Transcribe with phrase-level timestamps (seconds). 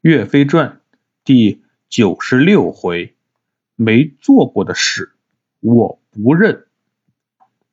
[0.00, 0.80] 岳飞传
[1.24, 3.16] 第九十六回，
[3.74, 5.12] 没做过的事
[5.58, 6.66] 我不认。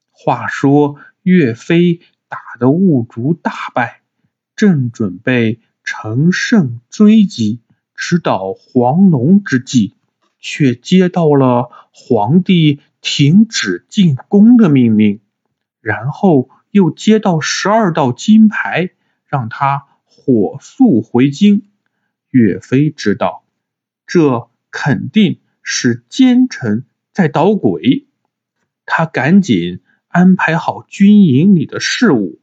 [0.10, 4.02] 话说岳飞打得兀竹大败，
[4.56, 7.60] 正准备乘胜追击，
[7.94, 9.94] 直捣黄龙之际，
[10.40, 15.20] 却接到了皇帝停止进攻的命令，
[15.80, 18.90] 然后又接到十二道金牌，
[19.28, 21.68] 让他火速回京。
[22.36, 23.46] 岳飞知道，
[24.06, 26.84] 这肯定是奸臣
[27.14, 28.08] 在捣鬼，
[28.86, 32.42] 他赶紧安排好军营里的事务，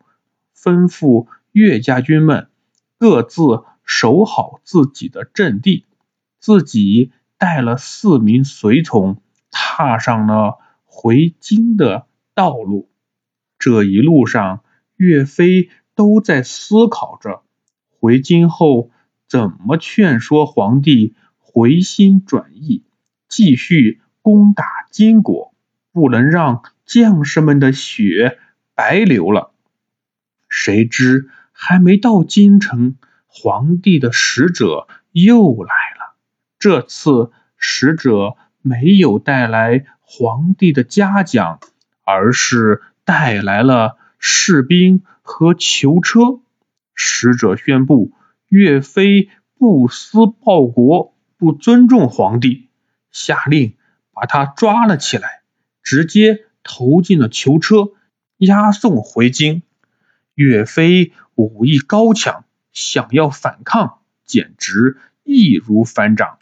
[0.57, 2.49] 吩咐岳家军们
[2.97, 5.85] 各自守好自己的阵地，
[6.41, 12.89] 自己带了四名随从，踏上了回京的道路。
[13.59, 14.65] 这一路上，
[14.97, 17.43] 岳飞都在思考着
[18.01, 18.91] 回京后。
[19.33, 22.85] 怎么劝说皇帝回心转意，
[23.29, 25.55] 继续攻打金国？
[25.91, 28.39] 不能让将士们的血
[28.75, 29.53] 白流了。
[30.51, 36.15] 谁知还没到京城，皇帝的使者又来了。
[36.59, 41.59] 这次使者没有带来皇帝的嘉奖，
[42.05, 46.41] 而是带来了士兵和囚车。
[46.95, 48.13] 使者宣布。
[48.53, 52.69] 岳飞不思报国，不尊重皇帝，
[53.11, 53.77] 下令
[54.13, 55.41] 把他抓了起来，
[55.83, 57.93] 直接投进了囚车，
[58.37, 59.63] 押送回京。
[60.35, 66.37] 岳飞武艺高强，想要反抗，简直易如反掌。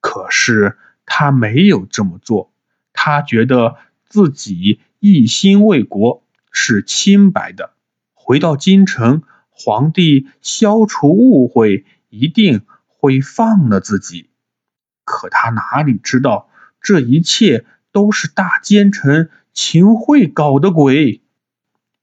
[0.00, 2.50] 可是他没有这么做，
[2.94, 3.76] 他觉得
[4.08, 7.74] 自己一心为国，是清白的。
[8.14, 9.24] 回到京城。
[9.62, 14.30] 皇帝消除误会，一定会放了自己。
[15.04, 16.48] 可他哪里知道，
[16.80, 21.20] 这一切都是大奸臣秦桧搞的鬼。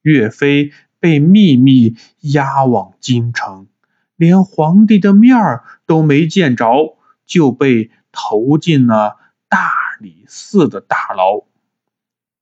[0.04, 3.68] 岳飞被秘密押往京城，
[4.16, 9.18] 连皇帝的面儿都没见着，就被投进了
[9.50, 11.48] 大理寺的大牢。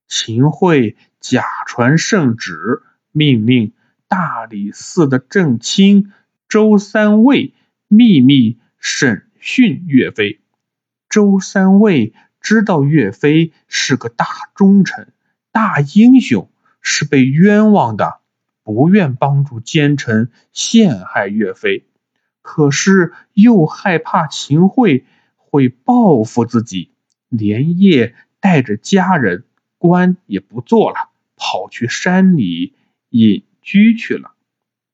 [0.09, 2.83] 秦桧假传圣旨，
[3.13, 3.71] 命令。
[4.07, 6.11] 大理寺的正卿
[6.47, 7.53] 周三卫
[7.87, 10.41] 秘密审讯岳飞。
[11.09, 15.13] 周三卫知道岳飞是个大忠臣、
[15.51, 16.51] 大英雄，
[16.81, 18.19] 是被冤枉的，
[18.63, 21.85] 不愿帮助奸臣陷害岳飞，
[22.41, 25.05] 可是又害怕秦桧
[25.37, 26.91] 会报复自己，
[27.29, 29.45] 连夜带着家人
[29.77, 32.75] 官也不做了，跑去山里
[33.09, 33.44] 隐。
[33.65, 34.31] 居去了。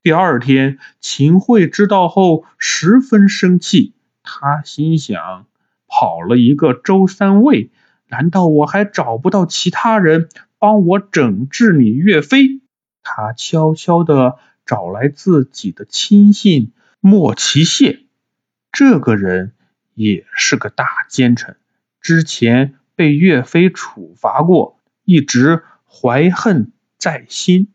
[0.01, 3.93] 第二天，秦桧知道后十分生气，
[4.23, 5.45] 他心想：
[5.87, 7.69] 跑了一个周三卫，
[8.07, 12.61] 难道我还找不到其他人帮我整治你岳飞？
[13.03, 18.05] 他悄悄地找来自己的亲信莫奇谢，
[18.71, 19.53] 这个人
[19.93, 21.57] 也是个大奸臣，
[21.99, 27.67] 之前被岳飞处罚过，一直怀恨在心。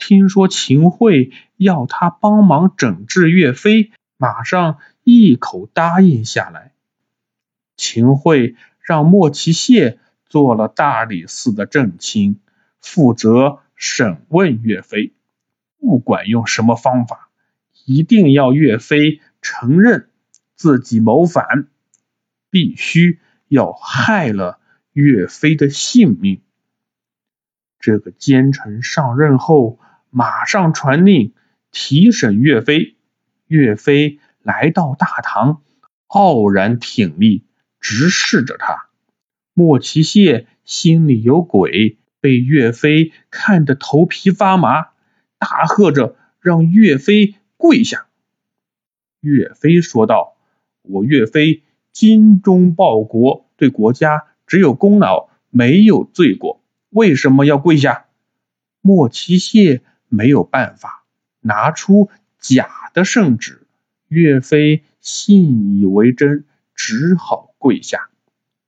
[0.00, 6.72] 听说秦桧要他帮忙整治岳飞，马上一口答应下来。
[7.76, 12.40] 秦桧让莫奇谢做了大理寺的正卿，
[12.80, 15.12] 负责审问岳飞。
[15.78, 17.28] 不管用什么方法，
[17.84, 20.08] 一定要岳飞承认
[20.56, 21.68] 自己谋反，
[22.48, 24.58] 必须要害了
[24.92, 26.40] 岳飞的性命。
[27.78, 29.78] 这个奸臣上任后。
[30.10, 31.32] 马上传令
[31.70, 32.96] 提审岳飞。
[33.46, 35.62] 岳飞来到大堂，
[36.06, 37.44] 傲然挺立，
[37.80, 38.88] 直视着他。
[39.54, 44.90] 莫奇谢心里有鬼，被岳飞看得头皮发麻，
[45.38, 48.06] 大喝着让岳飞跪下。
[49.20, 50.36] 岳飞说道
[50.82, 51.62] ：“我岳飞
[51.92, 58.06] 精忠报国，对国家只有功劳，没有罪过，为什么要跪下？”
[58.80, 59.82] 莫奇谢。
[60.10, 61.04] 没有办法，
[61.40, 63.66] 拿出假的圣旨，
[64.08, 68.10] 岳飞信以为真，只好跪下。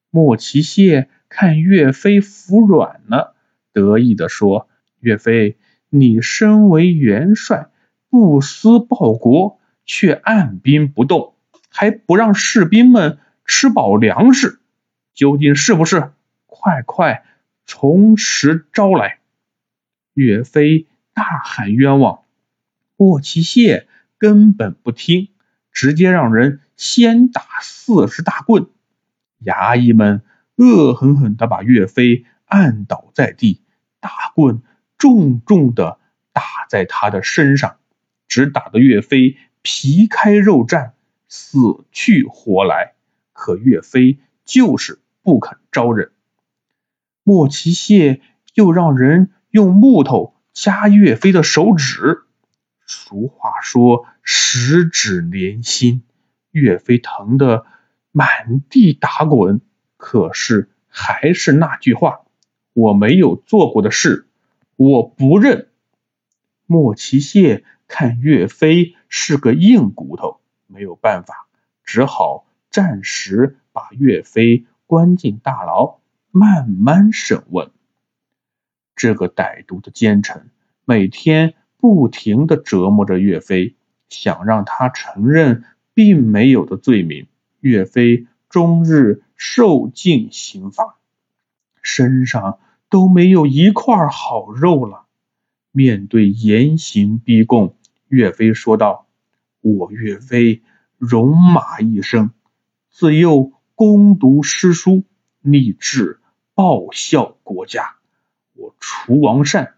[0.08, 3.34] 莫奇谢看岳飞服软了，
[3.72, 4.68] 得意地说
[5.00, 5.56] ：“岳飞，
[5.90, 7.68] 你身为元帅，
[8.08, 11.34] 不思报国，却按兵不动，
[11.68, 14.60] 还不让士兵们吃饱粮食，
[15.12, 16.12] 究竟是不是？
[16.46, 17.24] 快快
[17.66, 19.18] 从实招来！”
[20.14, 20.86] 岳飞。
[21.14, 22.20] 大喊冤枉！
[22.96, 23.88] 莫奇谢
[24.18, 25.30] 根本不听，
[25.72, 28.66] 直接让人先打四十大棍。
[29.44, 30.22] 衙役们
[30.56, 33.60] 恶狠狠地把岳飞按倒在地，
[33.98, 34.62] 大棍
[34.98, 35.98] 重重地
[36.32, 37.76] 打在他的身上，
[38.28, 40.92] 只打得岳飞皮开肉绽，
[41.28, 42.94] 死去活来。
[43.32, 46.12] 可岳飞就是不肯招认。
[47.24, 48.20] 莫奇谢
[48.54, 52.22] 又让人用木头夹岳飞的手指。
[52.86, 56.02] 俗话说十指连心，
[56.50, 57.66] 岳飞疼得
[58.10, 59.60] 满地打滚。
[59.96, 62.22] 可是还是那句话，
[62.72, 64.26] 我没有做过的事，
[64.76, 65.68] 我不认。
[66.66, 71.46] 莫奇谢看岳飞是个硬骨头，没有办法，
[71.84, 72.46] 只好。
[72.70, 75.98] 暂时把岳飞关进大牢，
[76.30, 77.70] 慢慢审问。
[79.02, 80.48] 这个歹毒的奸臣
[80.84, 83.74] 每天不停的折磨着岳飞，
[84.08, 87.26] 想让他承认并没有的罪名。
[87.58, 91.00] 岳飞终日受尽刑罚，
[91.82, 95.06] 身上都没有一块好肉了。
[95.72, 97.74] 面对严刑逼供，
[98.06, 99.08] 岳飞说道
[99.62, 100.62] ：“我岳飞
[100.98, 102.30] 戎马一生。”
[102.88, 105.02] 自幼攻读诗书，
[105.40, 106.20] 立志
[106.54, 107.96] 报效国家。
[108.62, 109.74] 我除王善，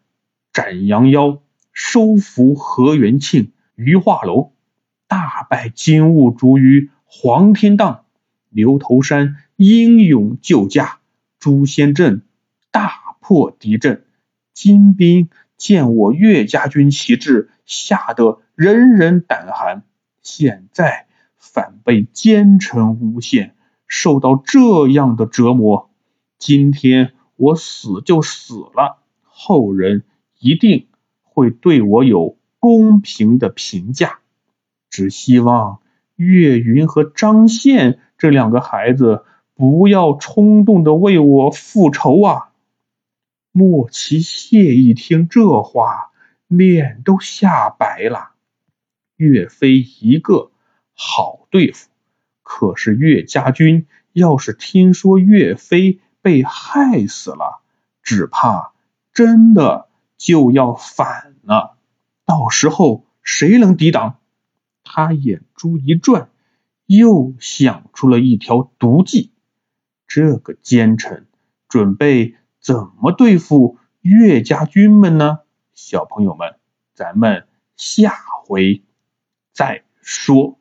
[0.52, 1.38] 斩杨妖，
[1.72, 4.52] 收服何元庆、于化楼，
[5.08, 8.04] 大败金兀术于黄天荡，
[8.50, 10.98] 牛头山英勇救驾，
[11.38, 12.20] 朱仙镇
[12.70, 14.04] 大破敌阵，
[14.52, 19.82] 金兵见我岳家军旗帜，吓得人人胆寒。
[20.22, 21.06] 现在。
[21.36, 23.54] 反被奸臣诬陷，
[23.86, 25.90] 受到这样的折磨。
[26.38, 30.04] 今天我死就死了，后人
[30.38, 30.88] 一定
[31.22, 34.20] 会对我有公平的评价。
[34.90, 35.80] 只希望
[36.16, 42.50] 岳云和张宪这两个孩子不要冲动的为我复仇啊！
[43.50, 46.12] 莫奇谢一听这话，
[46.48, 48.30] 脸都吓白了。
[49.16, 50.50] 岳飞一个。
[50.96, 51.90] 好对付，
[52.44, 57.60] 可是岳家军要是听说岳飞被害死了，
[58.02, 58.72] 只怕
[59.12, 61.76] 真的就要反了。
[62.24, 64.16] 到时候谁能抵挡？
[64.84, 66.30] 他眼珠一转，
[66.86, 69.32] 又想出了一条毒计。
[70.06, 71.26] 这个奸臣
[71.68, 75.40] 准备怎么对付岳家军们呢？
[75.74, 76.56] 小朋友们，
[76.94, 77.46] 咱们
[77.76, 78.14] 下
[78.46, 78.82] 回
[79.52, 80.58] 再说。